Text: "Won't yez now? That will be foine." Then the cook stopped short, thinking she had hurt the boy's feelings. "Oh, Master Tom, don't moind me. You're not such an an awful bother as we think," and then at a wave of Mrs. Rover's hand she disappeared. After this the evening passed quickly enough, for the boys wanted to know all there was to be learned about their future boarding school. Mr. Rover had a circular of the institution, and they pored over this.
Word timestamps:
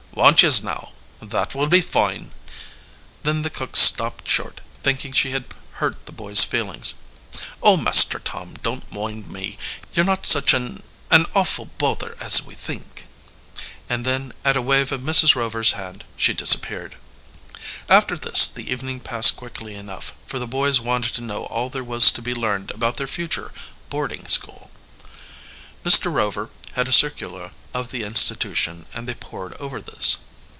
"Won't 0.13 0.43
yez 0.43 0.61
now? 0.61 0.91
That 1.21 1.55
will 1.55 1.67
be 1.67 1.79
foine." 1.79 2.31
Then 3.23 3.43
the 3.43 3.49
cook 3.49 3.77
stopped 3.77 4.27
short, 4.27 4.59
thinking 4.83 5.13
she 5.13 5.31
had 5.31 5.45
hurt 5.75 6.05
the 6.05 6.11
boy's 6.11 6.43
feelings. 6.43 6.95
"Oh, 7.63 7.77
Master 7.77 8.19
Tom, 8.19 8.55
don't 8.61 8.91
moind 8.91 9.29
me. 9.29 9.57
You're 9.93 10.03
not 10.05 10.25
such 10.25 10.53
an 10.53 10.83
an 11.11 11.27
awful 11.33 11.69
bother 11.77 12.17
as 12.19 12.41
we 12.43 12.55
think," 12.55 13.07
and 13.89 14.05
then 14.05 14.33
at 14.43 14.57
a 14.57 14.61
wave 14.61 14.91
of 14.91 14.99
Mrs. 14.99 15.33
Rover's 15.33 15.71
hand 15.71 16.03
she 16.17 16.33
disappeared. 16.33 16.97
After 17.87 18.17
this 18.17 18.47
the 18.47 18.69
evening 18.69 18.99
passed 18.99 19.37
quickly 19.37 19.75
enough, 19.75 20.11
for 20.27 20.39
the 20.39 20.45
boys 20.47 20.81
wanted 20.81 21.13
to 21.13 21.21
know 21.21 21.45
all 21.45 21.69
there 21.69 21.85
was 21.85 22.11
to 22.11 22.21
be 22.21 22.33
learned 22.35 22.69
about 22.71 22.97
their 22.97 23.07
future 23.07 23.53
boarding 23.89 24.27
school. 24.27 24.71
Mr. 25.85 26.11
Rover 26.13 26.49
had 26.73 26.87
a 26.87 26.93
circular 26.93 27.51
of 27.73 27.91
the 27.91 28.03
institution, 28.03 28.85
and 28.93 29.07
they 29.09 29.13
pored 29.13 29.53
over 29.55 29.81
this. 29.81 30.17